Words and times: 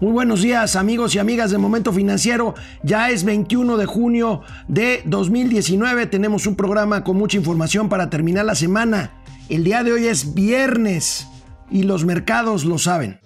Muy 0.00 0.12
buenos 0.12 0.40
días 0.40 0.76
amigos 0.76 1.14
y 1.14 1.18
amigas 1.18 1.50
de 1.50 1.58
Momento 1.58 1.92
Financiero. 1.92 2.54
Ya 2.82 3.10
es 3.10 3.22
21 3.22 3.76
de 3.76 3.84
junio 3.84 4.40
de 4.66 5.02
2019. 5.04 6.06
Tenemos 6.06 6.46
un 6.46 6.56
programa 6.56 7.04
con 7.04 7.18
mucha 7.18 7.36
información 7.36 7.90
para 7.90 8.08
terminar 8.08 8.46
la 8.46 8.54
semana. 8.54 9.12
El 9.50 9.62
día 9.62 9.84
de 9.84 9.92
hoy 9.92 10.06
es 10.06 10.32
viernes 10.32 11.26
y 11.70 11.82
los 11.82 12.06
mercados 12.06 12.64
lo 12.64 12.78
saben. 12.78 13.20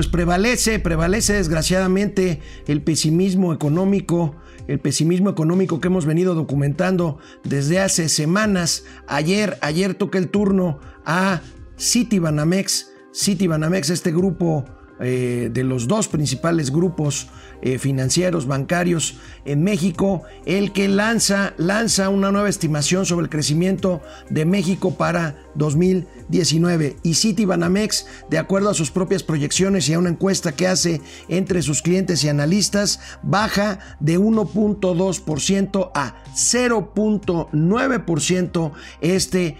Pues 0.00 0.08
prevalece, 0.08 0.78
prevalece 0.78 1.34
desgraciadamente 1.34 2.40
el 2.66 2.80
pesimismo 2.80 3.52
económico, 3.52 4.34
el 4.66 4.78
pesimismo 4.80 5.28
económico 5.28 5.78
que 5.78 5.88
hemos 5.88 6.06
venido 6.06 6.34
documentando 6.34 7.18
desde 7.44 7.80
hace 7.80 8.08
semanas. 8.08 8.84
Ayer, 9.06 9.58
ayer 9.60 9.92
toca 9.92 10.16
el 10.16 10.30
turno 10.30 10.80
a 11.04 11.42
Citibanamex, 11.78 12.92
Citibanamex, 13.14 13.90
este 13.90 14.10
grupo 14.10 14.64
eh, 15.02 15.50
de 15.52 15.64
los 15.64 15.86
dos 15.86 16.08
principales 16.08 16.70
grupos 16.70 17.28
eh, 17.60 17.78
financieros, 17.78 18.46
bancarios 18.46 19.18
en 19.44 19.62
México, 19.62 20.22
el 20.46 20.72
que 20.72 20.88
lanza, 20.88 21.52
lanza 21.58 22.08
una 22.08 22.32
nueva 22.32 22.48
estimación 22.48 23.04
sobre 23.04 23.24
el 23.24 23.30
crecimiento 23.30 24.00
de 24.30 24.46
México 24.46 24.96
para 24.96 25.36
2019. 25.60 26.96
Y 27.04 27.14
Citibanamex, 27.14 28.06
de 28.28 28.38
acuerdo 28.38 28.70
a 28.70 28.74
sus 28.74 28.90
propias 28.90 29.22
proyecciones 29.22 29.88
y 29.88 29.94
a 29.94 30.00
una 30.00 30.08
encuesta 30.08 30.50
que 30.52 30.66
hace 30.66 31.00
entre 31.28 31.62
sus 31.62 31.82
clientes 31.82 32.24
y 32.24 32.28
analistas, 32.28 32.98
baja 33.22 33.78
de 34.00 34.18
1.2% 34.18 35.92
a 35.94 36.16
0.9% 36.34 38.72
este, 39.00 39.56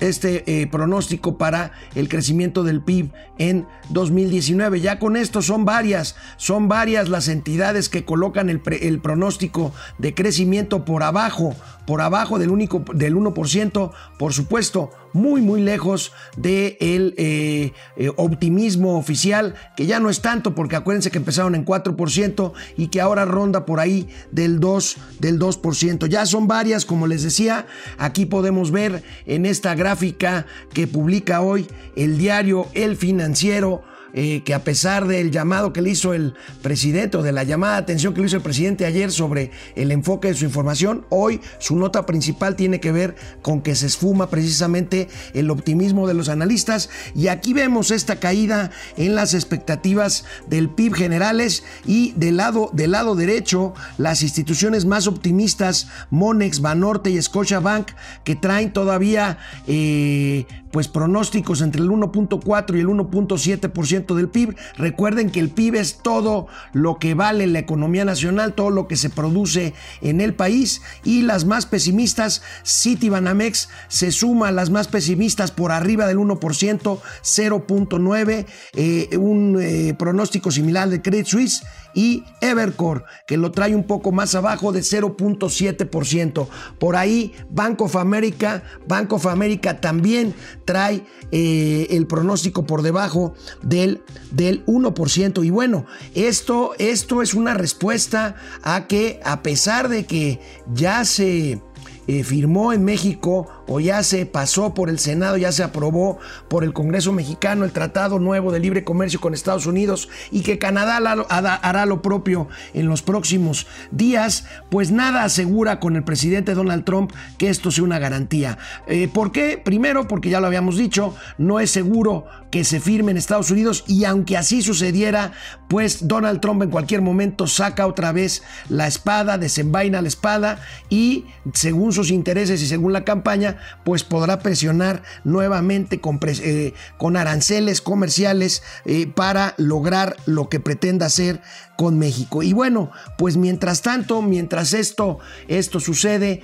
este 0.00 0.62
eh, 0.62 0.66
pronóstico 0.68 1.36
para 1.36 1.72
el 1.94 2.08
crecimiento 2.08 2.62
del 2.62 2.80
PIB 2.82 3.12
en 3.38 3.66
2019. 3.90 4.80
Ya 4.80 4.98
con 4.98 5.16
esto 5.16 5.42
son 5.42 5.66
varias, 5.66 6.16
son 6.36 6.68
varias 6.68 7.08
las 7.08 7.26
entidades 7.28 7.88
que 7.88 8.04
colocan 8.04 8.50
el, 8.50 8.60
el 8.80 9.00
pronóstico 9.00 9.72
de 9.98 10.14
crecimiento 10.14 10.84
por 10.84 11.02
abajo 11.02 11.56
por 11.90 12.02
abajo 12.02 12.38
del, 12.38 12.50
único, 12.50 12.84
del 12.94 13.16
1%, 13.16 13.90
por 14.16 14.32
supuesto, 14.32 14.90
muy, 15.12 15.40
muy 15.40 15.60
lejos 15.60 16.12
del 16.36 16.40
de 16.40 16.76
eh, 16.80 17.72
eh, 17.96 18.10
optimismo 18.16 18.96
oficial, 18.96 19.54
que 19.76 19.86
ya 19.86 20.00
no 20.00 20.10
es 20.10 20.20
tanto, 20.20 20.54
porque 20.54 20.76
acuérdense 20.76 21.10
que 21.10 21.18
empezaron 21.18 21.54
en 21.54 21.64
4% 21.64 22.52
y 22.76 22.88
que 22.88 23.00
ahora 23.00 23.24
ronda 23.24 23.66
por 23.66 23.80
ahí 23.80 24.08
del 24.30 24.60
2%, 24.60 24.96
del 25.18 25.38
2%. 25.38 26.06
Ya 26.08 26.26
son 26.26 26.46
varias, 26.46 26.84
como 26.84 27.06
les 27.06 27.22
decía, 27.22 27.66
aquí 27.98 28.26
podemos 28.26 28.70
ver 28.70 29.02
en 29.26 29.46
esta 29.46 29.74
gráfica 29.74 30.46
que 30.72 30.86
publica 30.86 31.40
hoy 31.40 31.66
el 31.96 32.18
diario 32.18 32.68
El 32.74 32.96
Financiero, 32.96 33.82
eh, 34.12 34.42
que 34.44 34.54
a 34.54 34.64
pesar 34.64 35.06
del 35.06 35.30
llamado 35.30 35.72
que 35.72 35.82
le 35.82 35.90
hizo 35.90 36.14
el 36.14 36.34
presidente 36.62 37.16
o 37.16 37.22
de 37.22 37.32
la 37.32 37.44
llamada 37.44 37.74
de 37.74 37.82
atención 37.82 38.14
que 38.14 38.20
le 38.20 38.26
hizo 38.26 38.36
el 38.36 38.42
presidente 38.42 38.86
ayer 38.86 39.12
sobre 39.12 39.50
el 39.76 39.92
enfoque 39.92 40.28
de 40.28 40.34
su 40.34 40.44
información, 40.44 41.06
hoy 41.10 41.40
su 41.58 41.76
nota 41.76 42.06
principal 42.06 42.56
tiene 42.56 42.80
que 42.80 42.92
ver 42.92 43.16
con 43.42 43.62
que 43.62 43.74
se 43.74 43.86
esfuma 43.86 44.28
precisamente 44.28 45.08
el 45.34 45.50
optimismo 45.50 46.06
de 46.06 46.14
los 46.14 46.28
analistas. 46.28 46.90
Y 47.14 47.28
aquí 47.28 47.52
vemos 47.52 47.90
esta 47.90 48.16
caída 48.16 48.70
en 48.96 49.14
las 49.14 49.34
expectativas 49.34 50.24
del 50.48 50.68
PIB 50.70 50.94
generales 50.94 51.64
y 51.86 52.12
del 52.16 52.36
lado, 52.36 52.70
del 52.72 52.92
lado 52.92 53.14
derecho 53.14 53.74
las 53.98 54.22
instituciones 54.22 54.84
más 54.84 55.06
optimistas, 55.06 55.88
Monex, 56.10 56.60
Banorte 56.60 57.10
y 57.10 57.20
Scotiabank, 57.20 57.88
que 58.24 58.36
traen 58.36 58.72
todavía 58.72 59.38
eh, 59.66 60.46
pues 60.70 60.88
pronósticos 60.88 61.62
entre 61.62 61.82
el 61.82 61.88
1.4 61.88 62.76
y 62.76 62.80
el 62.80 62.88
1.7% 62.88 64.14
del 64.14 64.28
PIB. 64.28 64.56
Recuerden 64.76 65.30
que 65.30 65.40
el 65.40 65.50
PIB 65.50 65.76
es 65.76 65.98
todo 66.02 66.46
lo 66.72 66.98
que 66.98 67.14
vale 67.14 67.46
la 67.46 67.58
economía 67.58 68.04
nacional, 68.04 68.54
todo 68.54 68.70
lo 68.70 68.88
que 68.88 68.96
se 68.96 69.10
produce 69.10 69.74
en 70.00 70.20
el 70.20 70.34
país 70.34 70.82
y 71.04 71.22
las 71.22 71.44
más 71.44 71.66
pesimistas, 71.66 72.42
Citibanamex 72.64 73.68
se 73.88 74.12
suma 74.12 74.48
a 74.48 74.52
las 74.52 74.70
más 74.70 74.88
pesimistas 74.88 75.50
por 75.50 75.72
arriba 75.72 76.06
del 76.06 76.18
1%, 76.18 76.38
0.9, 76.40 78.46
eh, 78.74 79.16
un 79.16 79.58
eh, 79.60 79.94
pronóstico 79.98 80.50
similar 80.50 80.88
de 80.88 81.02
Credit 81.02 81.26
Suisse 81.26 81.62
y 81.94 82.24
Evercore, 82.40 83.04
que 83.26 83.36
lo 83.36 83.50
trae 83.52 83.74
un 83.74 83.84
poco 83.84 84.12
más 84.12 84.34
abajo 84.34 84.72
de 84.72 84.80
0.7%. 84.80 86.48
Por 86.78 86.96
ahí, 86.96 87.32
Bank 87.50 87.80
of 87.82 87.96
America, 87.96 88.62
Bank 88.86 89.12
of 89.12 89.26
America 89.26 89.80
también 89.80 90.34
trae 90.64 91.04
eh, 91.32 91.86
el 91.90 92.06
pronóstico 92.06 92.66
por 92.66 92.82
debajo 92.82 93.34
del, 93.62 94.02
del 94.30 94.64
1%. 94.66 95.44
Y 95.44 95.50
bueno, 95.50 95.86
esto, 96.14 96.72
esto 96.78 97.22
es 97.22 97.34
una 97.34 97.54
respuesta 97.54 98.36
a 98.62 98.86
que 98.86 99.20
a 99.24 99.42
pesar 99.42 99.88
de 99.88 100.04
que 100.06 100.40
ya 100.72 101.04
se 101.04 101.60
eh, 102.06 102.24
firmó 102.24 102.72
en 102.72 102.84
México 102.84 103.46
o 103.72 103.78
ya 103.78 104.02
se 104.02 104.26
pasó 104.26 104.74
por 104.74 104.90
el 104.90 104.98
Senado, 104.98 105.36
ya 105.36 105.52
se 105.52 105.62
aprobó 105.62 106.18
por 106.48 106.64
el 106.64 106.72
Congreso 106.72 107.12
mexicano 107.12 107.64
el 107.64 107.70
Tratado 107.70 108.18
Nuevo 108.18 108.50
de 108.50 108.58
Libre 108.58 108.82
Comercio 108.82 109.20
con 109.20 109.32
Estados 109.32 109.66
Unidos 109.66 110.08
y 110.32 110.40
que 110.40 110.58
Canadá 110.58 110.96
hará 110.96 111.86
lo 111.86 112.02
propio 112.02 112.48
en 112.74 112.86
los 112.86 113.02
próximos 113.02 113.68
días, 113.92 114.44
pues 114.70 114.90
nada 114.90 115.22
asegura 115.22 115.78
con 115.78 115.94
el 115.94 116.02
presidente 116.02 116.54
Donald 116.54 116.84
Trump 116.84 117.12
que 117.38 117.48
esto 117.48 117.70
sea 117.70 117.84
una 117.84 118.00
garantía. 118.00 118.58
Eh, 118.88 119.06
¿Por 119.06 119.30
qué? 119.30 119.56
Primero, 119.64 120.08
porque 120.08 120.30
ya 120.30 120.40
lo 120.40 120.48
habíamos 120.48 120.76
dicho, 120.76 121.14
no 121.38 121.60
es 121.60 121.70
seguro 121.70 122.26
que 122.50 122.64
se 122.64 122.80
firme 122.80 123.12
en 123.12 123.18
Estados 123.18 123.52
Unidos 123.52 123.84
y 123.86 124.04
aunque 124.04 124.36
así 124.36 124.62
sucediera, 124.62 125.30
pues 125.68 126.08
Donald 126.08 126.40
Trump 126.40 126.64
en 126.64 126.70
cualquier 126.70 127.02
momento 127.02 127.46
saca 127.46 127.86
otra 127.86 128.10
vez 128.10 128.42
la 128.68 128.88
espada, 128.88 129.38
desenvaina 129.38 130.02
la 130.02 130.08
espada 130.08 130.58
y 130.88 131.26
según 131.54 131.92
sus 131.92 132.10
intereses 132.10 132.60
y 132.62 132.66
según 132.66 132.92
la 132.92 133.04
campaña, 133.04 133.58
pues 133.84 134.04
podrá 134.04 134.40
presionar 134.40 135.02
nuevamente 135.24 136.00
con, 136.00 136.20
eh, 136.22 136.74
con 136.98 137.16
aranceles 137.16 137.80
comerciales 137.80 138.62
eh, 138.84 139.06
para 139.06 139.54
lograr 139.56 140.16
lo 140.26 140.48
que 140.48 140.60
pretenda 140.60 141.06
hacer 141.06 141.40
con 141.76 141.98
México. 141.98 142.42
Y 142.42 142.52
bueno, 142.52 142.90
pues 143.18 143.36
mientras 143.36 143.82
tanto, 143.82 144.22
mientras 144.22 144.72
esto, 144.72 145.18
esto 145.48 145.80
sucede, 145.80 146.42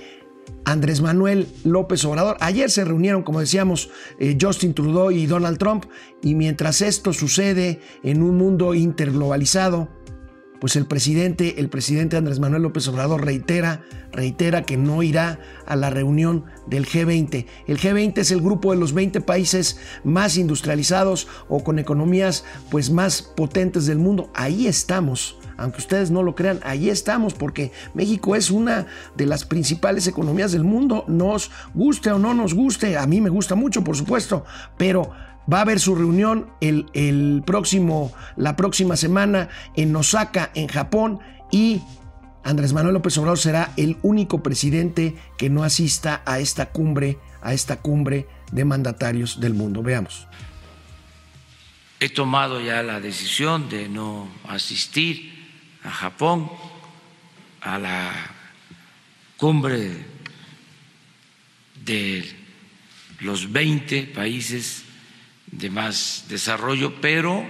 Andrés 0.65 1.01
Manuel 1.01 1.47
López 1.63 2.03
Obrador. 2.05 2.37
Ayer 2.39 2.69
se 2.69 2.83
reunieron, 2.83 3.23
como 3.23 3.39
decíamos, 3.39 3.89
eh, 4.19 4.37
Justin 4.39 4.73
Trudeau 4.73 5.11
y 5.11 5.25
Donald 5.25 5.57
Trump, 5.57 5.85
y 6.21 6.35
mientras 6.35 6.81
esto 6.81 7.13
sucede 7.13 7.79
en 8.03 8.21
un 8.21 8.37
mundo 8.37 8.73
interglobalizado, 8.73 9.89
pues 10.59 10.75
el 10.75 10.85
presidente, 10.85 11.59
el 11.59 11.69
presidente 11.69 12.17
Andrés 12.17 12.39
Manuel 12.39 12.63
López 12.63 12.87
Obrador 12.87 13.25
reitera, 13.25 13.81
reitera 14.11 14.63
que 14.63 14.77
no 14.77 15.03
irá 15.03 15.39
a 15.65 15.75
la 15.75 15.89
reunión 15.89 16.45
del 16.65 16.85
G20. 16.85 17.45
El 17.67 17.79
G20 17.79 18.17
es 18.17 18.31
el 18.31 18.41
grupo 18.41 18.71
de 18.71 18.77
los 18.77 18.93
20 18.93 19.21
países 19.21 19.79
más 20.03 20.37
industrializados 20.37 21.27
o 21.47 21.63
con 21.63 21.79
economías 21.79 22.43
pues 22.69 22.89
más 22.89 23.21
potentes 23.21 23.85
del 23.85 23.99
mundo. 23.99 24.29
Ahí 24.33 24.67
estamos. 24.67 25.37
Aunque 25.57 25.79
ustedes 25.79 26.11
no 26.11 26.21
lo 26.21 26.35
crean, 26.35 26.59
ahí 26.63 26.89
estamos 26.89 27.33
porque 27.33 27.71
México 27.95 28.35
es 28.35 28.51
una 28.51 28.85
de 29.15 29.25
las 29.25 29.43
principales 29.43 30.05
economías 30.05 30.51
del 30.51 30.63
mundo. 30.63 31.03
Nos 31.07 31.49
guste 31.73 32.11
o 32.11 32.19
no 32.19 32.35
nos 32.35 32.53
guste, 32.53 32.95
a 32.95 33.07
mí 33.07 33.21
me 33.21 33.29
gusta 33.29 33.55
mucho, 33.55 33.83
por 33.83 33.97
supuesto, 33.97 34.45
pero 34.77 35.11
Va 35.51 35.59
a 35.59 35.61
haber 35.61 35.79
su 35.79 35.95
reunión 35.95 36.49
el, 36.59 37.43
próximo, 37.45 38.11
la 38.35 38.55
próxima 38.55 38.97
semana 38.97 39.49
en 39.75 39.95
Osaka, 39.95 40.51
en 40.55 40.67
Japón, 40.67 41.19
y 41.51 41.81
Andrés 42.43 42.73
Manuel 42.73 42.95
López 42.95 43.17
Obrador 43.17 43.37
será 43.37 43.73
el 43.77 43.97
único 44.01 44.43
presidente 44.43 45.15
que 45.37 45.49
no 45.49 45.63
asista 45.63 46.21
a 46.25 46.39
esta 46.39 46.67
cumbre, 46.67 47.17
a 47.41 47.53
esta 47.53 47.77
cumbre 47.77 48.27
de 48.51 48.65
mandatarios 48.65 49.39
del 49.39 49.53
mundo. 49.53 49.83
Veamos. 49.83 50.27
He 51.99 52.09
tomado 52.09 52.61
ya 52.61 52.83
la 52.83 52.99
decisión 52.99 53.69
de 53.69 53.89
no 53.89 54.27
asistir 54.47 55.33
a 55.83 55.89
Japón, 55.89 56.51
a 57.61 57.79
la 57.79 58.11
cumbre 59.37 60.05
de 61.83 62.29
los 63.19 63.51
20 63.51 64.03
países 64.07 64.86
de 65.47 65.69
más 65.69 66.25
desarrollo, 66.27 66.99
pero 67.01 67.45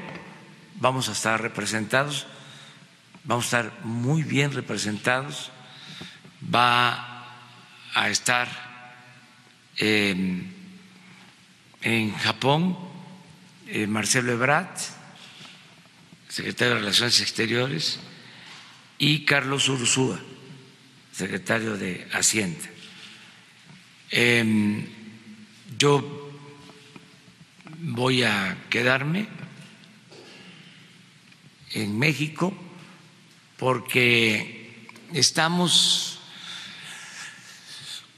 vamos 0.76 1.10
a 1.10 1.14
estar 1.14 1.42
representados, 1.42 2.28
vamos 3.24 3.46
a 3.46 3.60
estar 3.60 3.86
muy 3.86 4.24
bien 4.24 4.52
representados, 4.54 5.52
va 6.54 7.26
a 7.94 8.10
estar 8.10 8.48
en 9.78 10.54
Japón 12.24 12.88
eh, 13.70 13.86
Marcelo 13.86 14.32
Ebrard, 14.32 14.80
secretario 16.30 16.76
de 16.76 16.80
Relaciones 16.80 17.20
Exteriores, 17.20 18.00
y 18.98 19.26
Carlos 19.26 19.68
Ursúa, 19.68 20.20
secretario 21.12 21.76
de 21.76 22.08
Hacienda. 22.14 22.66
Em, 24.10 24.88
yo 25.78 26.27
voy 27.80 28.24
a 28.24 28.66
quedarme 28.70 29.28
en 31.74 31.98
México 31.98 32.54
porque 33.58 34.88
estamos 35.14 36.20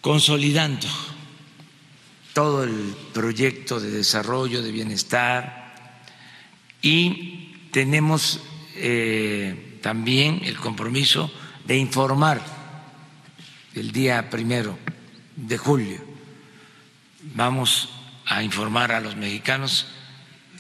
consolidando 0.01 0.87
todo 2.33 2.63
el 2.63 2.95
proyecto 3.13 3.79
de 3.79 3.89
desarrollo, 3.89 4.61
de 4.61 4.71
bienestar 4.71 6.03
y 6.81 7.69
tenemos 7.71 8.39
eh, 8.75 9.79
también 9.81 10.41
el 10.43 10.57
compromiso 10.57 11.31
de 11.65 11.77
informar 11.77 12.41
el 13.75 13.91
día 13.91 14.29
primero 14.29 14.77
de 15.35 15.57
julio. 15.57 16.01
Vamos 17.35 17.89
a 18.29 18.43
informar 18.43 18.91
a 18.91 19.01
los 19.01 19.15
mexicanos 19.15 19.87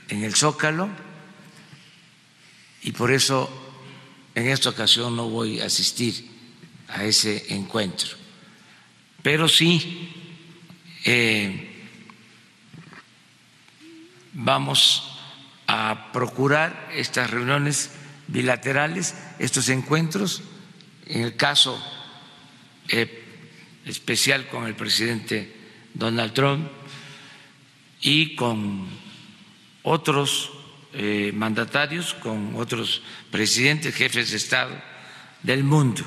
en 0.09 0.23
el 0.23 0.35
Zócalo 0.35 0.89
y 2.81 2.91
por 2.91 3.11
eso 3.11 3.47
en 4.33 4.47
esta 4.47 4.69
ocasión 4.69 5.15
no 5.15 5.29
voy 5.29 5.61
a 5.61 5.67
asistir 5.67 6.27
a 6.87 7.03
ese 7.03 7.53
encuentro. 7.53 8.17
Pero 9.21 9.47
sí 9.47 10.09
eh, 11.05 11.85
vamos 14.33 15.19
a 15.67 16.09
procurar 16.11 16.89
estas 16.95 17.29
reuniones 17.29 17.91
bilaterales, 18.27 19.13
estos 19.37 19.69
encuentros, 19.69 20.41
en 21.05 21.21
el 21.21 21.35
caso 21.35 21.79
eh, 22.87 23.23
especial 23.85 24.47
con 24.47 24.65
el 24.65 24.75
presidente 24.75 25.55
Donald 25.93 26.33
Trump 26.33 26.79
y 28.01 28.35
con 28.35 28.87
otros 29.83 30.51
eh, 30.93 31.31
mandatarios, 31.33 32.13
con 32.13 32.55
otros 32.55 33.01
presidentes, 33.31 33.95
jefes 33.95 34.31
de 34.31 34.37
Estado 34.37 34.81
del 35.43 35.63
mundo. 35.63 36.03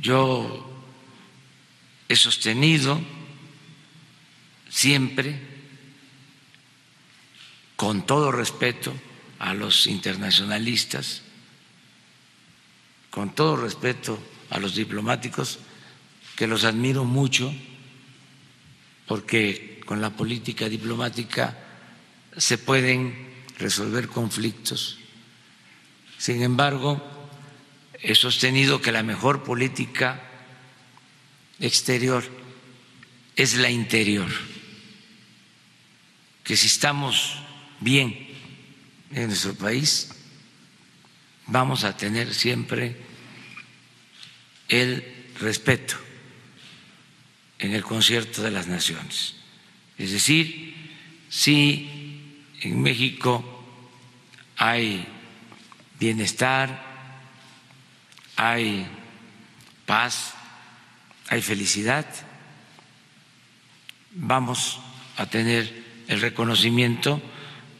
Yo 0.00 0.64
he 2.08 2.16
sostenido 2.16 3.00
siempre, 4.68 5.40
con 7.76 8.06
todo 8.06 8.32
respeto 8.32 8.92
a 9.38 9.54
los 9.54 9.86
internacionalistas, 9.86 11.22
con 13.10 13.34
todo 13.34 13.56
respeto 13.56 14.18
a 14.50 14.58
los 14.58 14.74
diplomáticos, 14.74 15.58
que 16.36 16.46
los 16.46 16.64
admiro 16.64 17.04
mucho, 17.04 17.52
porque 19.06 19.67
con 19.88 20.02
la 20.02 20.10
política 20.10 20.68
diplomática 20.68 21.56
se 22.36 22.58
pueden 22.58 23.26
resolver 23.58 24.08
conflictos. 24.08 24.98
Sin 26.18 26.42
embargo, 26.42 27.00
he 27.94 28.14
sostenido 28.14 28.82
que 28.82 28.92
la 28.92 29.02
mejor 29.02 29.44
política 29.44 30.22
exterior 31.58 32.22
es 33.34 33.54
la 33.54 33.70
interior, 33.70 34.28
que 36.44 36.58
si 36.58 36.66
estamos 36.66 37.38
bien 37.80 38.28
en 39.10 39.28
nuestro 39.28 39.54
país, 39.54 40.10
vamos 41.46 41.84
a 41.84 41.96
tener 41.96 42.34
siempre 42.34 42.94
el 44.68 45.32
respeto 45.40 45.96
en 47.58 47.72
el 47.72 47.82
concierto 47.82 48.42
de 48.42 48.50
las 48.50 48.66
naciones. 48.66 49.37
Es 49.98 50.12
decir, 50.12 50.74
si 51.28 52.34
en 52.60 52.80
México 52.80 53.44
hay 54.56 55.04
bienestar, 55.98 56.86
hay 58.36 58.86
paz, 59.86 60.34
hay 61.28 61.42
felicidad, 61.42 62.06
vamos 64.12 64.78
a 65.16 65.26
tener 65.26 65.84
el 66.06 66.20
reconocimiento 66.20 67.20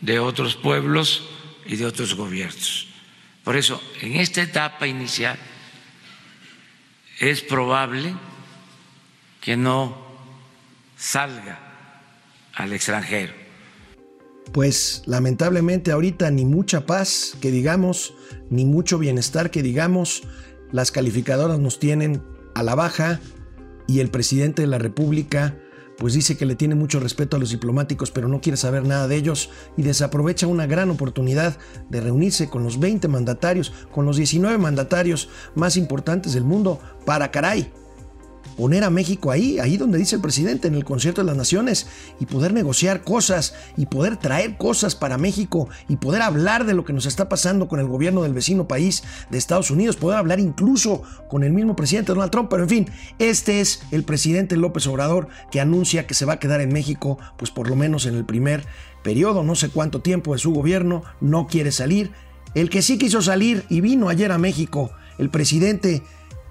de 0.00 0.18
otros 0.18 0.56
pueblos 0.56 1.22
y 1.66 1.76
de 1.76 1.86
otros 1.86 2.14
gobiernos. 2.14 2.88
Por 3.44 3.56
eso, 3.56 3.82
en 4.00 4.16
esta 4.16 4.42
etapa 4.42 4.86
inicial 4.86 5.38
es 7.20 7.42
probable 7.42 8.14
que 9.40 9.56
no 9.56 10.06
salga 10.96 11.67
al 12.58 12.72
extranjero. 12.72 13.32
Pues 14.52 15.02
lamentablemente 15.06 15.92
ahorita 15.92 16.30
ni 16.30 16.44
mucha 16.44 16.86
paz 16.86 17.36
que 17.40 17.50
digamos, 17.50 18.14
ni 18.50 18.64
mucho 18.64 18.98
bienestar 18.98 19.50
que 19.50 19.62
digamos, 19.62 20.24
las 20.72 20.90
calificadoras 20.90 21.58
nos 21.58 21.78
tienen 21.78 22.22
a 22.54 22.62
la 22.62 22.74
baja 22.74 23.20
y 23.86 24.00
el 24.00 24.10
presidente 24.10 24.62
de 24.62 24.68
la 24.68 24.78
República 24.78 25.56
pues 25.98 26.14
dice 26.14 26.36
que 26.36 26.46
le 26.46 26.54
tiene 26.54 26.74
mucho 26.74 27.00
respeto 27.00 27.36
a 27.36 27.40
los 27.40 27.50
diplomáticos, 27.50 28.10
pero 28.12 28.28
no 28.28 28.40
quiere 28.40 28.56
saber 28.56 28.84
nada 28.84 29.08
de 29.08 29.16
ellos 29.16 29.50
y 29.76 29.82
desaprovecha 29.82 30.46
una 30.46 30.66
gran 30.66 30.90
oportunidad 30.90 31.58
de 31.88 32.00
reunirse 32.00 32.48
con 32.48 32.62
los 32.62 32.78
20 32.78 33.08
mandatarios, 33.08 33.72
con 33.90 34.06
los 34.06 34.16
19 34.16 34.58
mandatarios 34.58 35.28
más 35.56 35.76
importantes 35.76 36.34
del 36.34 36.44
mundo, 36.44 36.80
para 37.04 37.32
caray, 37.32 37.72
poner 38.58 38.82
a 38.82 38.90
México 38.90 39.30
ahí, 39.30 39.60
ahí 39.60 39.76
donde 39.76 39.98
dice 39.98 40.16
el 40.16 40.20
presidente, 40.20 40.66
en 40.66 40.74
el 40.74 40.84
concierto 40.84 41.20
de 41.20 41.28
las 41.28 41.36
naciones, 41.36 41.86
y 42.18 42.26
poder 42.26 42.52
negociar 42.52 43.04
cosas, 43.04 43.54
y 43.76 43.86
poder 43.86 44.16
traer 44.16 44.56
cosas 44.56 44.96
para 44.96 45.16
México, 45.16 45.68
y 45.88 45.94
poder 45.94 46.22
hablar 46.22 46.66
de 46.66 46.74
lo 46.74 46.84
que 46.84 46.92
nos 46.92 47.06
está 47.06 47.28
pasando 47.28 47.68
con 47.68 47.78
el 47.78 47.86
gobierno 47.86 48.24
del 48.24 48.34
vecino 48.34 48.66
país 48.66 49.04
de 49.30 49.38
Estados 49.38 49.70
Unidos, 49.70 49.94
poder 49.94 50.18
hablar 50.18 50.40
incluso 50.40 51.04
con 51.28 51.44
el 51.44 51.52
mismo 51.52 51.76
presidente 51.76 52.12
Donald 52.12 52.32
Trump, 52.32 52.48
pero 52.50 52.64
en 52.64 52.68
fin, 52.68 52.90
este 53.20 53.60
es 53.60 53.80
el 53.92 54.02
presidente 54.02 54.56
López 54.56 54.88
Obrador 54.88 55.28
que 55.52 55.60
anuncia 55.60 56.08
que 56.08 56.14
se 56.14 56.24
va 56.24 56.32
a 56.32 56.38
quedar 56.40 56.60
en 56.60 56.72
México, 56.72 57.16
pues 57.36 57.52
por 57.52 57.68
lo 57.68 57.76
menos 57.76 58.06
en 58.06 58.16
el 58.16 58.24
primer 58.24 58.66
periodo, 59.04 59.44
no 59.44 59.54
sé 59.54 59.68
cuánto 59.68 60.00
tiempo 60.00 60.32
de 60.32 60.40
su 60.40 60.52
gobierno, 60.52 61.04
no 61.20 61.46
quiere 61.46 61.70
salir. 61.70 62.10
El 62.56 62.70
que 62.70 62.82
sí 62.82 62.98
quiso 62.98 63.22
salir 63.22 63.64
y 63.68 63.82
vino 63.82 64.08
ayer 64.08 64.32
a 64.32 64.38
México, 64.38 64.90
el 65.18 65.30
presidente 65.30 66.02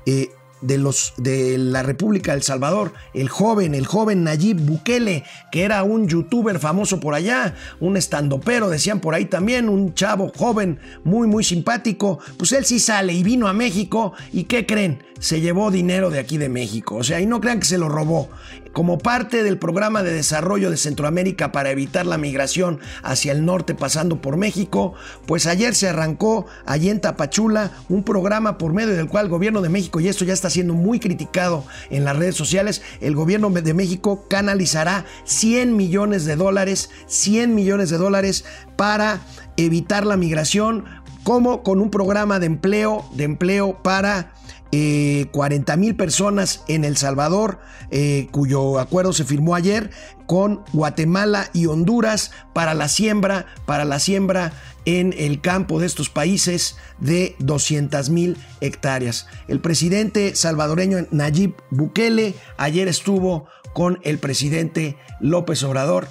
eh, 0.05 0.29
de 0.61 0.77
los 0.77 1.13
de 1.17 1.57
la 1.57 1.83
República 1.83 2.33
del 2.33 2.43
Salvador, 2.43 2.93
el 3.13 3.29
joven, 3.29 3.75
el 3.75 3.85
joven 3.85 4.23
Nayib 4.23 4.59
Bukele, 4.59 5.23
que 5.51 5.63
era 5.63 5.83
un 5.83 6.07
youtuber 6.07 6.59
famoso 6.59 6.99
por 6.99 7.13
allá, 7.13 7.55
un 7.79 7.97
estandopero, 7.97 8.69
decían 8.69 8.99
por 8.99 9.13
ahí 9.13 9.25
también, 9.25 9.69
un 9.69 9.93
chavo 9.93 10.31
joven, 10.35 10.79
muy 11.03 11.27
muy 11.27 11.43
simpático, 11.43 12.19
pues 12.37 12.51
él 12.51 12.65
sí 12.65 12.79
sale 12.79 13.13
y 13.13 13.23
vino 13.23 13.47
a 13.47 13.53
México 13.53 14.13
y 14.31 14.45
¿qué 14.45 14.65
creen? 14.65 15.03
Se 15.19 15.41
llevó 15.41 15.71
dinero 15.71 16.09
de 16.09 16.19
aquí 16.19 16.37
de 16.37 16.49
México, 16.49 16.95
o 16.95 17.03
sea, 17.03 17.19
y 17.19 17.25
no 17.25 17.41
crean 17.41 17.59
que 17.59 17.65
se 17.65 17.77
lo 17.77 17.89
robó. 17.89 18.29
Como 18.77 18.99
parte 18.99 19.41
del 19.41 19.57
programa 19.57 20.03
de 20.03 20.13
desarrollo 20.13 20.69
de 20.69 20.77
Centroamérica 20.77 21.51
para 21.51 21.71
evitar 21.71 22.05
la 22.05 22.19
migración 22.19 22.79
hacia 23.01 23.31
el 23.31 23.43
norte 23.43 23.73
pasando 23.73 24.21
por 24.21 24.37
México, 24.37 24.93
pues 25.25 25.47
ayer 25.47 25.73
se 25.73 25.89
arrancó 25.89 26.45
allí 26.63 26.91
en 26.91 27.01
Tapachula 27.01 27.71
un 27.89 28.03
programa 28.03 28.59
por 28.59 28.73
medio 28.73 28.93
del 28.95 29.07
cual 29.07 29.25
el 29.25 29.31
gobierno 29.31 29.63
de 29.63 29.69
México, 29.69 29.99
y 29.99 30.07
esto 30.07 30.25
ya 30.25 30.33
está 30.33 30.51
siendo 30.51 30.75
muy 30.75 30.99
criticado 30.99 31.65
en 31.89 32.05
las 32.05 32.17
redes 32.17 32.35
sociales, 32.35 32.83
el 33.01 33.15
gobierno 33.15 33.49
de 33.49 33.73
México 33.73 34.27
canalizará 34.29 35.05
100 35.23 35.75
millones 35.75 36.25
de 36.25 36.35
dólares, 36.35 36.91
100 37.07 37.55
millones 37.55 37.89
de 37.89 37.97
dólares 37.97 38.45
para 38.75 39.21
evitar 39.55 40.05
la 40.05 40.17
migración, 40.17 40.85
como 41.23 41.63
con 41.63 41.81
un 41.81 41.89
programa 41.89 42.39
de 42.39 42.45
empleo, 42.45 43.09
de 43.15 43.23
empleo 43.23 43.81
para 43.81 44.33
40 44.71 45.73
eh, 45.73 45.77
mil 45.77 45.95
personas 45.95 46.63
en 46.67 46.83
El 46.83 46.97
Salvador, 46.97 47.59
eh, 47.89 48.27
cuyo 48.31 48.79
acuerdo 48.79 49.13
se 49.13 49.23
firmó 49.23 49.55
ayer 49.55 49.91
con 50.25 50.63
Guatemala 50.73 51.49
y 51.53 51.67
Honduras 51.67 52.31
para 52.53 52.73
la 52.73 52.89
siembra, 52.89 53.45
para 53.65 53.85
la 53.85 53.99
siembra 53.99 54.51
en 54.85 55.13
el 55.17 55.41
campo 55.41 55.79
de 55.79 55.85
estos 55.85 56.09
países 56.09 56.77
de 56.99 57.35
200 57.39 58.09
mil 58.09 58.37
hectáreas. 58.61 59.27
El 59.47 59.61
presidente 59.61 60.35
salvadoreño 60.35 61.07
Nayib 61.11 61.55
Bukele 61.71 62.35
ayer 62.57 62.87
estuvo 62.87 63.45
con 63.73 63.99
el 64.03 64.17
presidente 64.17 64.97
López 65.19 65.63
Obrador 65.63 66.07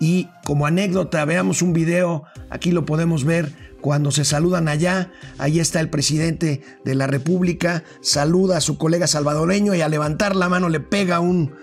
y 0.00 0.28
como 0.44 0.66
anécdota 0.66 1.24
veamos 1.26 1.60
un 1.60 1.74
video, 1.74 2.24
aquí 2.48 2.72
lo 2.72 2.86
podemos 2.86 3.24
ver 3.24 3.69
cuando 3.80 4.10
se 4.10 4.24
saludan 4.24 4.68
allá, 4.68 5.12
ahí 5.38 5.60
está 5.60 5.80
el 5.80 5.90
presidente 5.90 6.62
de 6.84 6.94
la 6.94 7.06
República, 7.06 7.84
saluda 8.00 8.58
a 8.58 8.60
su 8.60 8.78
colega 8.78 9.06
salvadoreño 9.06 9.74
y 9.74 9.80
al 9.80 9.90
levantar 9.90 10.36
la 10.36 10.48
mano 10.48 10.68
le 10.68 10.80
pega 10.80 11.20
un 11.20 11.54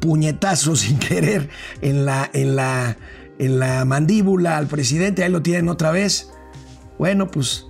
puñetazo 0.00 0.76
sin 0.76 0.98
querer 0.98 1.48
en 1.80 2.04
la, 2.04 2.30
en 2.32 2.56
la, 2.56 2.96
en 3.38 3.58
la 3.58 3.84
mandíbula 3.84 4.56
al 4.56 4.66
presidente, 4.66 5.24
ahí 5.24 5.30
lo 5.30 5.42
tienen 5.42 5.68
otra 5.68 5.90
vez. 5.90 6.30
Bueno, 6.98 7.30
pues 7.30 7.66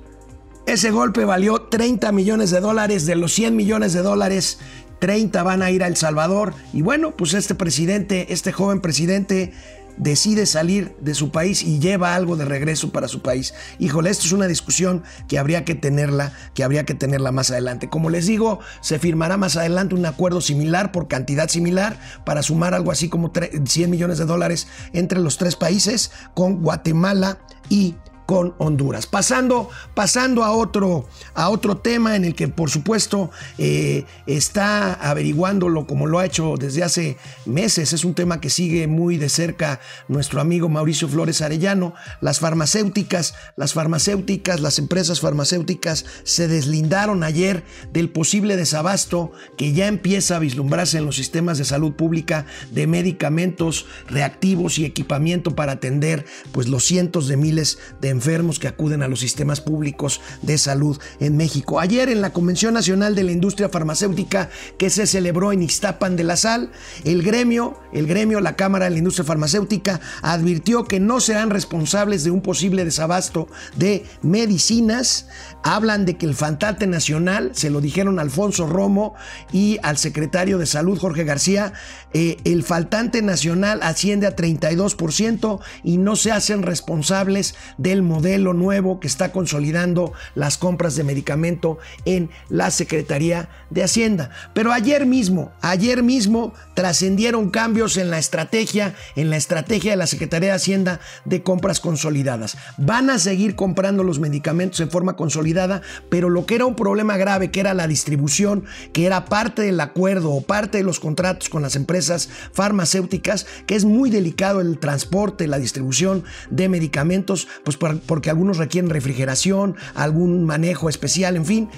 Ese 0.66 0.90
golpe 0.90 1.24
valió 1.24 1.62
30 1.62 2.12
millones 2.12 2.50
de 2.50 2.60
dólares. 2.60 3.06
De 3.06 3.14
los 3.14 3.32
100 3.32 3.56
millones 3.56 3.92
de 3.92 4.02
dólares, 4.02 4.58
30 4.98 5.42
van 5.42 5.62
a 5.62 5.70
ir 5.70 5.82
a 5.82 5.86
El 5.86 5.96
Salvador. 5.96 6.54
Y 6.72 6.82
bueno, 6.82 7.16
pues 7.16 7.34
este 7.34 7.54
presidente, 7.54 8.32
este 8.32 8.52
joven 8.52 8.80
presidente 8.80 9.52
decide 9.98 10.46
salir 10.46 10.96
de 11.00 11.14
su 11.14 11.30
país 11.30 11.62
y 11.62 11.78
lleva 11.78 12.14
algo 12.14 12.36
de 12.36 12.44
regreso 12.44 12.90
para 12.90 13.08
su 13.08 13.20
país. 13.20 13.54
Híjole, 13.78 14.10
esto 14.10 14.26
es 14.26 14.32
una 14.32 14.46
discusión 14.46 15.02
que 15.28 15.38
habría 15.38 15.64
que 15.64 15.74
tenerla, 15.74 16.32
que 16.54 16.64
habría 16.64 16.84
que 16.84 16.94
tenerla 16.94 17.32
más 17.32 17.50
adelante. 17.50 17.88
Como 17.88 18.10
les 18.10 18.26
digo, 18.26 18.60
se 18.80 18.98
firmará 18.98 19.36
más 19.36 19.56
adelante 19.56 19.94
un 19.94 20.06
acuerdo 20.06 20.40
similar 20.40 20.92
por 20.92 21.08
cantidad 21.08 21.48
similar 21.48 21.98
para 22.24 22.42
sumar 22.42 22.74
algo 22.74 22.90
así 22.90 23.08
como 23.08 23.32
100 23.32 23.90
millones 23.90 24.18
de 24.18 24.24
dólares 24.24 24.68
entre 24.92 25.20
los 25.20 25.38
tres 25.38 25.56
países 25.56 26.10
con 26.34 26.62
Guatemala 26.62 27.38
y 27.68 27.96
con 28.28 28.54
Honduras. 28.58 29.06
Pasando, 29.06 29.70
pasando 29.94 30.44
a, 30.44 30.52
otro, 30.52 31.08
a 31.32 31.48
otro 31.48 31.78
tema 31.78 32.14
en 32.14 32.26
el 32.26 32.34
que 32.34 32.46
por 32.46 32.68
supuesto 32.68 33.30
eh, 33.56 34.04
está 34.26 34.92
averiguándolo 34.92 35.86
como 35.86 36.06
lo 36.06 36.18
ha 36.18 36.26
hecho 36.26 36.56
desde 36.58 36.82
hace 36.82 37.16
meses. 37.46 37.94
Es 37.94 38.04
un 38.04 38.12
tema 38.12 38.38
que 38.38 38.50
sigue 38.50 38.86
muy 38.86 39.16
de 39.16 39.30
cerca 39.30 39.80
nuestro 40.08 40.42
amigo 40.42 40.68
Mauricio 40.68 41.08
Flores 41.08 41.40
Arellano. 41.40 41.94
Las 42.20 42.38
farmacéuticas, 42.38 43.34
las 43.56 43.72
farmacéuticas, 43.72 44.60
las 44.60 44.78
empresas 44.78 45.20
farmacéuticas 45.20 46.04
se 46.24 46.48
deslindaron 46.48 47.22
ayer 47.22 47.64
del 47.94 48.10
posible 48.10 48.56
desabasto 48.56 49.32
que 49.56 49.72
ya 49.72 49.86
empieza 49.86 50.36
a 50.36 50.40
vislumbrarse 50.40 50.98
en 50.98 51.06
los 51.06 51.16
sistemas 51.16 51.56
de 51.56 51.64
salud 51.64 51.94
pública 51.94 52.44
de 52.72 52.86
medicamentos 52.86 53.86
reactivos 54.06 54.78
y 54.78 54.84
equipamiento 54.84 55.56
para 55.56 55.72
atender 55.72 56.26
pues 56.52 56.68
los 56.68 56.84
cientos 56.84 57.26
de 57.26 57.38
miles 57.38 57.78
de 58.02 58.17
enfermos 58.18 58.58
que 58.58 58.66
acuden 58.66 59.02
a 59.02 59.08
los 59.08 59.20
sistemas 59.20 59.60
públicos 59.60 60.20
de 60.42 60.58
salud 60.58 60.98
en 61.20 61.36
México. 61.36 61.78
Ayer 61.78 62.08
en 62.08 62.20
la 62.20 62.32
Convención 62.32 62.74
Nacional 62.74 63.14
de 63.14 63.22
la 63.22 63.30
Industria 63.30 63.68
Farmacéutica 63.68 64.50
que 64.76 64.90
se 64.90 65.06
celebró 65.06 65.52
en 65.52 65.62
Ixtapan 65.62 66.16
de 66.16 66.24
la 66.24 66.36
Sal, 66.36 66.72
el 67.04 67.22
gremio, 67.22 67.78
el 67.92 68.08
gremio, 68.08 68.40
la 68.40 68.56
Cámara 68.56 68.86
de 68.86 68.90
la 68.90 68.98
Industria 68.98 69.24
Farmacéutica 69.24 70.00
advirtió 70.22 70.84
que 70.84 70.98
no 70.98 71.20
serán 71.20 71.50
responsables 71.50 72.24
de 72.24 72.32
un 72.32 72.42
posible 72.42 72.84
desabasto 72.84 73.46
de 73.76 74.04
medicinas. 74.22 75.28
Hablan 75.62 76.04
de 76.04 76.16
que 76.16 76.26
el 76.26 76.34
faltante 76.34 76.88
nacional, 76.88 77.52
se 77.54 77.70
lo 77.70 77.80
dijeron 77.80 78.18
Alfonso 78.18 78.66
Romo 78.66 79.14
y 79.52 79.78
al 79.84 79.96
secretario 79.96 80.58
de 80.58 80.66
Salud 80.66 80.98
Jorge 80.98 81.22
García, 81.22 81.72
eh, 82.12 82.36
el 82.44 82.64
faltante 82.64 83.22
nacional 83.22 83.80
asciende 83.82 84.26
a 84.26 84.34
32% 84.34 85.60
y 85.84 85.98
no 85.98 86.16
se 86.16 86.32
hacen 86.32 86.62
responsables 86.62 87.54
del 87.76 88.02
modelo 88.08 88.52
nuevo 88.54 88.98
que 88.98 89.06
está 89.06 89.30
consolidando 89.30 90.12
las 90.34 90.58
compras 90.58 90.96
de 90.96 91.04
medicamento 91.04 91.78
en 92.04 92.30
la 92.48 92.70
Secretaría 92.70 93.48
de 93.70 93.84
Hacienda. 93.84 94.30
Pero 94.54 94.72
ayer 94.72 95.06
mismo, 95.06 95.52
ayer 95.60 96.02
mismo 96.02 96.54
trascendieron 96.74 97.50
cambios 97.50 97.96
en 97.96 98.10
la 98.10 98.18
estrategia, 98.18 98.94
en 99.16 99.30
la 99.30 99.36
estrategia 99.36 99.92
de 99.92 99.96
la 99.96 100.06
Secretaría 100.06 100.50
de 100.50 100.56
Hacienda 100.56 101.00
de 101.24 101.42
compras 101.42 101.80
consolidadas. 101.80 102.56
Van 102.78 103.10
a 103.10 103.18
seguir 103.18 103.54
comprando 103.54 104.04
los 104.04 104.18
medicamentos 104.18 104.80
en 104.80 104.90
forma 104.90 105.16
consolidada, 105.16 105.82
pero 106.08 106.30
lo 106.30 106.46
que 106.46 106.54
era 106.54 106.66
un 106.66 106.74
problema 106.74 107.16
grave, 107.16 107.50
que 107.50 107.60
era 107.60 107.74
la 107.74 107.86
distribución, 107.86 108.64
que 108.92 109.06
era 109.06 109.26
parte 109.26 109.62
del 109.62 109.80
acuerdo 109.80 110.32
o 110.32 110.40
parte 110.40 110.78
de 110.78 110.84
los 110.84 111.00
contratos 111.00 111.48
con 111.48 111.62
las 111.62 111.76
empresas 111.76 112.28
farmacéuticas, 112.52 113.46
que 113.66 113.74
es 113.74 113.84
muy 113.84 114.10
delicado 114.10 114.60
el 114.60 114.78
transporte, 114.78 115.46
la 115.46 115.58
distribución 115.58 116.24
de 116.50 116.68
medicamentos, 116.68 117.48
pues 117.64 117.76
porque 118.06 118.30
algunos 118.30 118.58
requieren 118.58 118.90
refrigeración, 118.90 119.76
algún 119.94 120.44
manejo 120.44 120.88
especial, 120.88 121.36
en 121.36 121.46
fin. 121.46 121.68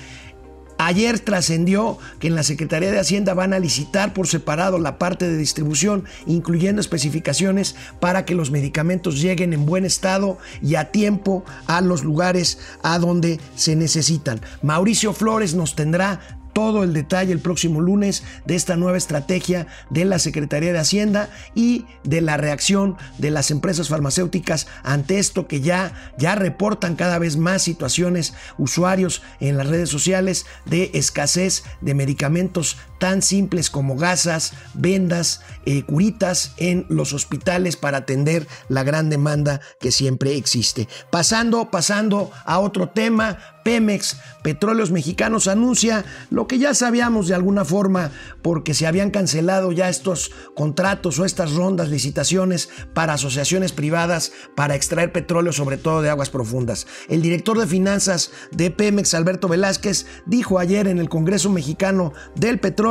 Ayer 0.83 1.21
trascendió 1.21 1.99
que 2.21 2.29
en 2.29 2.35
la 2.35 2.43
Secretaría 2.43 2.91
de 2.91 2.99
Hacienda 2.99 3.35
van 3.35 3.53
a 3.53 3.59
licitar 3.59 4.15
por 4.15 4.27
separado 4.27 4.79
la 4.79 4.99
parte 4.99 5.29
de 5.29 5.37
distribución, 5.37 6.05
incluyendo 6.27 6.81
especificaciones 6.81 7.77
para 8.00 8.25
que 8.25 8.35
los 8.35 8.50
medicamentos 8.50 9.21
lleguen 9.21 9.53
en 9.53 9.67
buen 9.67 9.85
estado 9.85 10.39
y 10.62 10.77
a 10.77 10.91
tiempo 10.91 11.45
a 11.67 11.83
los 11.83 12.03
lugares 12.03 12.61
a 12.83 12.99
donde 12.99 13.39
se 13.57 13.77
necesitan. 13.77 14.41
Mauricio 14.62 15.12
Flores 15.12 15.55
nos 15.55 15.77
tendrá 15.77 16.39
todo 16.61 16.85
el 16.85 16.93
detalle 16.93 17.33
el 17.33 17.38
próximo 17.38 17.81
lunes 17.81 18.23
de 18.45 18.55
esta 18.55 18.76
nueva 18.76 18.99
estrategia 18.99 19.67
de 19.88 20.05
la 20.05 20.19
Secretaría 20.19 20.75
de 20.75 20.79
Hacienda 20.79 21.31
y 21.55 21.87
de 22.05 22.21
la 22.21 22.37
reacción 22.37 22.99
de 23.17 23.31
las 23.31 23.50
empresas 23.50 23.88
farmacéuticas 23.88 24.67
ante 24.83 25.19
esto 25.19 25.49
que 25.49 25.62
ya, 25.62 25.95
ya 26.19 26.35
reportan 26.35 26.97
cada 26.97 27.19
vez 27.19 27.38
más 27.38 27.62
situaciones 27.62 28.35
usuarios 28.59 29.23
en 29.40 29.57
las 29.57 29.69
redes 29.69 29.88
sociales 29.88 30.45
de 30.67 30.90
escasez 30.93 31.64
de 31.81 31.95
medicamentos 31.95 32.76
tan 33.00 33.23
simples 33.23 33.71
como 33.71 33.97
gasas, 33.97 34.52
vendas, 34.75 35.40
eh, 35.64 35.83
curitas 35.83 36.52
en 36.59 36.87
los 36.88 37.12
hospitales 37.12 37.76
para 37.76 37.99
atender 37.99 38.47
la 38.69 38.85
gran 38.85 39.11
demanda 39.11 39.61
que 39.80 39.90
siempre 39.90 40.37
existe. 40.37 40.87
Pasando, 41.11 41.71
pasando 41.71 42.30
a 42.45 42.61
otro 42.61 42.90
tema, 42.90 43.38
Pemex, 43.64 44.16
Petróleos 44.42 44.90
Mexicanos, 44.90 45.49
anuncia 45.49 46.04
lo 46.30 46.47
que 46.47 46.59
ya 46.59 46.75
sabíamos 46.75 47.28
de 47.28 47.35
alguna 47.35 47.64
forma 47.64 48.11
porque 48.42 48.75
se 48.75 48.87
habían 48.87 49.11
cancelado 49.11 49.73
ya 49.73 49.88
estos 49.88 50.30
contratos 50.54 51.19
o 51.19 51.25
estas 51.25 51.52
rondas, 51.52 51.88
licitaciones 51.88 52.69
para 52.95 53.14
asociaciones 53.14 53.73
privadas 53.73 54.33
para 54.54 54.75
extraer 54.75 55.12
petróleo, 55.12 55.52
sobre 55.52 55.78
todo 55.78 56.02
de 56.02 56.11
aguas 56.11 56.30
profundas. 56.30 56.87
El 57.09 57.23
director 57.23 57.59
de 57.59 57.66
finanzas 57.66 58.30
de 58.52 58.71
Pemex, 58.71 59.14
Alberto 59.14 59.49
Velázquez, 59.49 60.07
dijo 60.26 60.59
ayer 60.59 60.87
en 60.87 60.99
el 60.99 61.09
Congreso 61.09 61.50
Mexicano 61.50 62.12
del 62.35 62.61
Petróleo, 62.61 62.89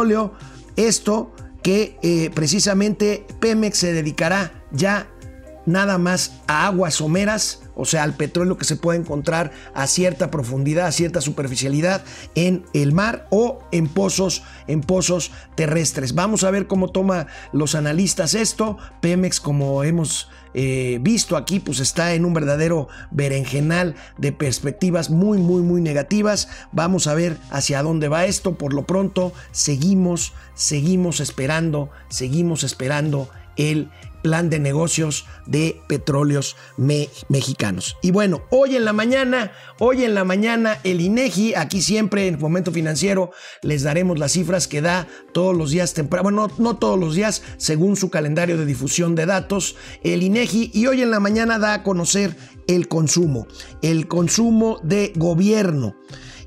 esto 0.75 1.33
que 1.61 1.97
eh, 2.01 2.31
precisamente 2.33 3.25
Pemex 3.39 3.77
se 3.77 3.93
dedicará 3.93 4.51
ya 4.71 5.07
nada 5.65 5.97
más 5.97 6.33
a 6.47 6.65
aguas 6.65 6.95
someras, 6.95 7.61
o 7.75 7.85
sea, 7.85 8.03
al 8.03 8.15
petróleo 8.15 8.57
que 8.57 8.65
se 8.65 8.75
puede 8.75 8.99
encontrar 8.99 9.51
a 9.73 9.87
cierta 9.87 10.31
profundidad, 10.31 10.87
a 10.87 10.91
cierta 10.91 11.21
superficialidad 11.21 12.03
en 12.35 12.65
el 12.73 12.91
mar 12.91 13.27
o 13.29 13.59
en 13.71 13.87
pozos, 13.87 14.43
en 14.67 14.81
pozos 14.81 15.31
terrestres. 15.55 16.15
Vamos 16.15 16.43
a 16.43 16.51
ver 16.51 16.67
cómo 16.67 16.89
toma 16.89 17.27
los 17.53 17.75
analistas 17.75 18.33
esto. 18.33 18.77
Pemex, 19.01 19.39
como 19.39 19.83
hemos 19.83 20.29
eh, 20.53 20.99
visto 21.01 21.37
aquí, 21.37 21.59
pues 21.59 21.79
está 21.79 22.13
en 22.13 22.25
un 22.25 22.33
verdadero 22.33 22.87
berenjenal 23.11 23.95
de 24.17 24.31
perspectivas 24.31 25.09
muy, 25.09 25.37
muy, 25.37 25.61
muy 25.61 25.81
negativas. 25.81 26.49
Vamos 26.71 27.07
a 27.07 27.13
ver 27.13 27.37
hacia 27.51 27.83
dónde 27.83 28.07
va 28.07 28.25
esto. 28.25 28.57
Por 28.57 28.73
lo 28.73 28.85
pronto, 28.85 29.33
seguimos, 29.51 30.33
seguimos 30.55 31.19
esperando, 31.19 31.89
seguimos 32.09 32.63
esperando 32.63 33.29
el 33.59 33.89
plan 34.21 34.49
de 34.49 34.59
negocios 34.59 35.25
de 35.45 35.81
petróleos 35.87 36.55
mexicanos. 36.77 37.97
Y 38.01 38.11
bueno, 38.11 38.41
hoy 38.49 38.75
en 38.75 38.85
la 38.85 38.93
mañana, 38.93 39.51
hoy 39.79 40.03
en 40.03 40.13
la 40.13 40.23
mañana 40.23 40.79
el 40.83 41.01
INEGI, 41.01 41.55
aquí 41.55 41.81
siempre 41.81 42.27
en 42.27 42.39
Momento 42.39 42.71
Financiero 42.71 43.31
les 43.61 43.83
daremos 43.83 44.19
las 44.19 44.33
cifras 44.33 44.67
que 44.67 44.81
da 44.81 45.07
todos 45.33 45.55
los 45.55 45.71
días 45.71 45.93
temprano, 45.93 46.23
bueno, 46.23 46.51
no, 46.57 46.77
todos 46.77 46.99
los 46.99 47.15
días, 47.15 47.43
según 47.57 47.95
su 47.95 48.09
calendario 48.09 48.57
de 48.57 48.65
difusión 48.65 49.15
de 49.15 49.25
datos, 49.25 49.75
el 50.03 50.23
INEGI 50.23 50.71
y 50.73 50.87
hoy 50.87 51.01
en 51.01 51.11
la 51.11 51.19
mañana 51.19 51.59
da 51.59 51.73
a 51.73 51.83
conocer 51.83 52.35
el 52.67 52.87
consumo, 52.87 53.47
el 53.81 54.07
consumo 54.07 54.79
de 54.83 55.13
gobierno. 55.15 55.95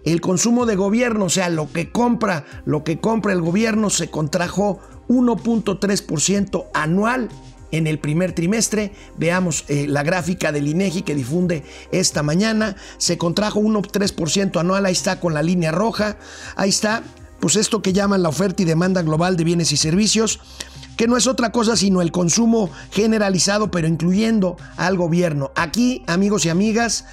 El 0.05 0.21
consumo 0.21 0.67
de 0.67 0.75
gobierno, 0.75 1.27
o 1.27 1.31
sea, 1.31 1.49
lo 1.49 1.71
que 1.71 1.93
compra, 1.93 2.45
lo 2.65 2.83
que 2.83 2.99
compra 2.99 3.33
el 3.33 3.41
gobierno 3.41 3.89
se 3.89 4.11
contrajo 4.11 4.81
1.3% 5.13 6.67
anual 6.73 7.29
en 7.71 7.87
el 7.87 7.99
primer 7.99 8.33
trimestre. 8.33 8.93
Veamos 9.17 9.65
eh, 9.69 9.87
la 9.89 10.03
gráfica 10.03 10.53
del 10.53 10.69
INEGI 10.69 11.03
que 11.03 11.15
difunde 11.15 11.65
esta 11.91 12.23
mañana. 12.23 12.77
Se 12.99 13.19
contrajo 13.19 13.61
1.3% 13.61 14.61
anual, 14.61 14.87
ahí 14.87 14.93
está 14.93 15.21
con 15.21 15.35
la 15.35 15.43
línea 15.43 15.73
roja. 15.73 16.17
Ahí 16.57 16.69
está, 16.69 17.03
pues 17.41 17.57
esto 17.57 17.83
que 17.83 17.93
llaman 17.93 18.23
la 18.23 18.29
oferta 18.29 18.63
y 18.63 18.67
demanda 18.67 19.03
global 19.03 19.37
de 19.37 19.45
bienes 19.45 19.73
y 19.73 19.77
servicios 19.77 20.41
que 20.97 21.09
no 21.09 21.17
es 21.17 21.27
otra 21.27 21.53
cosa 21.53 21.75
sino 21.75 22.03
el 22.03 22.13
consumo 22.13 22.71
generalizado, 22.91 23.71
pero 23.71 23.89
incluyendo 23.89 24.57
al 24.77 24.97
gobierno. 24.99 25.51
Aquí, 25.57 26.03
amigos 26.07 26.45
y 26.45 26.51
amigas, 26.51 27.07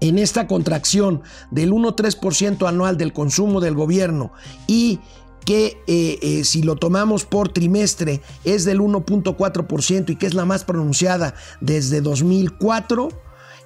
en 0.00 0.18
esta 0.18 0.46
contracción 0.46 1.22
del 1.50 1.72
1.3% 1.72 2.66
anual 2.68 2.96
del 2.96 3.12
consumo 3.12 3.60
del 3.60 3.74
gobierno 3.74 4.32
y 4.66 5.00
que 5.44 5.78
eh, 5.86 6.18
eh, 6.22 6.44
si 6.44 6.62
lo 6.62 6.76
tomamos 6.76 7.24
por 7.24 7.48
trimestre 7.48 8.20
es 8.44 8.64
del 8.64 8.80
1.4% 8.80 10.10
y 10.10 10.16
que 10.16 10.26
es 10.26 10.34
la 10.34 10.44
más 10.44 10.64
pronunciada 10.64 11.34
desde 11.60 12.00
2004, 12.00 13.08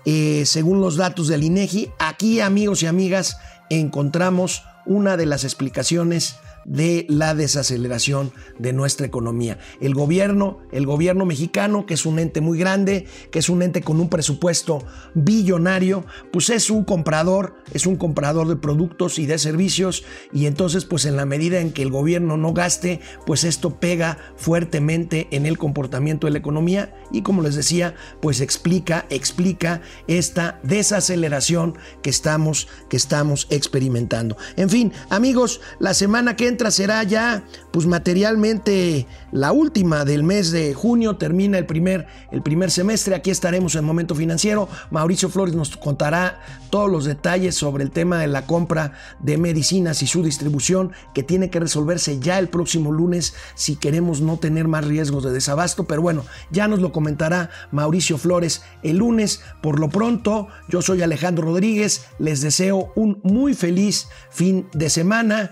eh, 0.04 0.44
según 0.46 0.80
los 0.80 0.96
datos 0.96 1.28
del 1.28 1.44
INEGI. 1.44 1.90
Aquí, 1.98 2.40
amigos 2.40 2.82
y 2.82 2.86
amigas, 2.86 3.38
encontramos 3.70 4.62
una 4.86 5.16
de 5.16 5.26
las 5.26 5.44
explicaciones 5.44 6.36
de 6.64 7.06
la 7.08 7.34
desaceleración 7.34 8.32
de 8.58 8.72
nuestra 8.72 9.06
economía. 9.06 9.58
El 9.80 9.94
gobierno, 9.94 10.58
el 10.72 10.86
gobierno 10.86 11.24
mexicano, 11.24 11.86
que 11.86 11.94
es 11.94 12.06
un 12.06 12.18
ente 12.18 12.40
muy 12.40 12.58
grande, 12.58 13.06
que 13.30 13.38
es 13.38 13.48
un 13.48 13.62
ente 13.62 13.82
con 13.82 14.00
un 14.00 14.08
presupuesto 14.08 14.84
billonario, 15.14 16.04
pues 16.32 16.50
es 16.50 16.70
un 16.70 16.84
comprador, 16.84 17.56
es 17.72 17.86
un 17.86 17.96
comprador 17.96 18.48
de 18.48 18.56
productos 18.56 19.18
y 19.18 19.26
de 19.26 19.38
servicios 19.38 20.04
y 20.32 20.46
entonces 20.46 20.84
pues 20.84 21.04
en 21.04 21.16
la 21.16 21.26
medida 21.26 21.60
en 21.60 21.72
que 21.72 21.82
el 21.82 21.90
gobierno 21.90 22.36
no 22.36 22.52
gaste, 22.52 23.00
pues 23.26 23.44
esto 23.44 23.78
pega 23.78 24.18
fuertemente 24.36 25.28
en 25.30 25.46
el 25.46 25.58
comportamiento 25.58 26.26
de 26.26 26.32
la 26.32 26.38
economía 26.38 26.94
y 27.12 27.22
como 27.22 27.42
les 27.42 27.54
decía, 27.54 27.94
pues 28.20 28.40
explica, 28.40 29.06
explica 29.10 29.82
esta 30.06 30.60
desaceleración 30.62 31.76
que 32.02 32.10
estamos, 32.10 32.68
que 32.88 32.96
estamos 32.96 33.46
experimentando. 33.50 34.36
En 34.56 34.70
fin, 34.70 34.92
amigos, 35.10 35.60
la 35.78 35.94
semana 35.94 36.36
que 36.36 36.53
entra 36.54 36.70
será 36.70 37.02
ya 37.02 37.42
pues 37.72 37.84
materialmente 37.86 39.08
la 39.32 39.50
última 39.50 40.04
del 40.04 40.22
mes 40.22 40.52
de 40.52 40.72
junio, 40.72 41.16
termina 41.16 41.58
el 41.58 41.66
primer, 41.66 42.06
el 42.30 42.42
primer 42.42 42.70
semestre, 42.70 43.16
aquí 43.16 43.32
estaremos 43.32 43.74
en 43.74 43.84
Momento 43.84 44.14
Financiero, 44.14 44.68
Mauricio 44.92 45.28
Flores 45.28 45.56
nos 45.56 45.76
contará 45.76 46.40
todos 46.70 46.88
los 46.88 47.06
detalles 47.06 47.56
sobre 47.56 47.82
el 47.82 47.90
tema 47.90 48.20
de 48.20 48.28
la 48.28 48.46
compra 48.46 48.92
de 49.18 49.36
medicinas 49.36 50.02
y 50.02 50.06
su 50.06 50.22
distribución 50.22 50.92
que 51.12 51.24
tiene 51.24 51.50
que 51.50 51.58
resolverse 51.58 52.20
ya 52.20 52.38
el 52.38 52.48
próximo 52.48 52.92
lunes 52.92 53.34
si 53.56 53.74
queremos 53.74 54.20
no 54.20 54.36
tener 54.36 54.68
más 54.68 54.84
riesgos 54.84 55.24
de 55.24 55.32
desabasto, 55.32 55.84
pero 55.84 56.02
bueno, 56.02 56.24
ya 56.52 56.68
nos 56.68 56.78
lo 56.78 56.92
comentará 56.92 57.50
Mauricio 57.72 58.18
Flores 58.18 58.62
el 58.84 58.98
lunes. 58.98 59.42
Por 59.60 59.80
lo 59.80 59.88
pronto, 59.88 60.46
yo 60.68 60.80
soy 60.80 61.02
Alejandro 61.02 61.46
Rodríguez, 61.46 62.06
les 62.20 62.40
deseo 62.40 62.92
un 62.94 63.18
muy 63.24 63.54
feliz 63.54 64.06
fin 64.30 64.68
de 64.72 64.90
semana, 64.90 65.50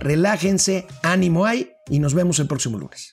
relájense, 0.00 0.86
ánimo 1.02 1.46
hay 1.46 1.72
y 1.88 1.98
nos 1.98 2.14
vemos 2.14 2.38
el 2.38 2.46
próximo 2.46 2.78
lunes. 2.78 3.10